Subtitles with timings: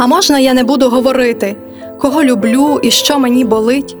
[0.00, 1.56] А можна я не буду говорити,
[2.00, 3.96] кого люблю і що мені болить,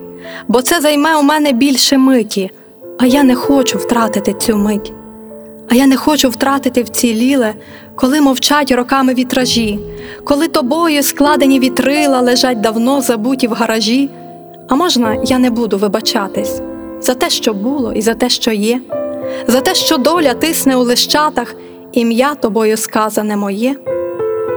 [0.48, 2.50] бо це займе у мене більше миті,
[2.98, 4.92] а я не хочу втратити цю мить.
[5.68, 7.54] А я не хочу втратити вціліле,
[7.94, 9.78] коли мовчать роками вітражі,
[10.24, 14.10] коли тобою складені вітрила лежать давно забуті в гаражі.
[14.68, 16.60] А можна я не буду вибачатись
[17.00, 18.80] за те, що було, і за те, що є,
[19.46, 21.54] за те, що доля тисне у лищатах,
[21.92, 23.76] ім'я тобою сказане моє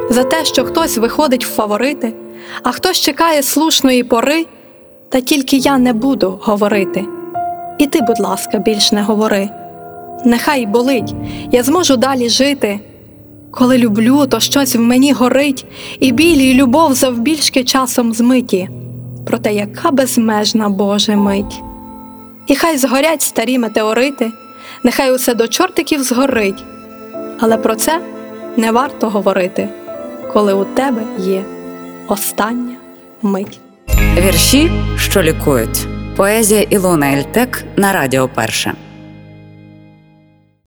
[0.09, 2.13] за те, що хтось виходить в фаворити,
[2.63, 4.45] а хтось чекає слушної пори,
[5.09, 7.05] та тільки я не буду говорити.
[7.77, 9.49] І ти, будь ласка, більш не говори.
[10.25, 11.13] Нехай болить,
[11.51, 12.79] я зможу далі жити.
[13.51, 15.65] Коли люблю, то щось в мені горить,
[15.99, 18.69] і білі, і любов завбільшки часом змиті.
[19.25, 21.61] Проте яка безмежна Боже мить.
[22.47, 24.31] І хай згорять старі метеорити,
[24.83, 26.63] нехай усе до чортиків згорить,
[27.39, 28.01] але про це
[28.57, 29.69] не варто говорити,
[30.33, 31.43] коли у тебе є
[32.07, 32.75] остання
[33.21, 33.59] мить.
[34.17, 35.87] Вірші, що лікують.
[36.15, 38.73] Поезія Ілона Ельтек на Радіо Перше.